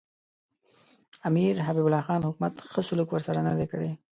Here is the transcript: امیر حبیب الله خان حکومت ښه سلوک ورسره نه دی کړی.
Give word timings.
امیر 1.29 1.53
حبیب 1.67 1.85
الله 1.87 2.03
خان 2.07 2.21
حکومت 2.29 2.53
ښه 2.71 2.81
سلوک 2.87 3.09
ورسره 3.11 3.39
نه 3.47 3.53
دی 3.59 3.65
کړی. 3.71 3.91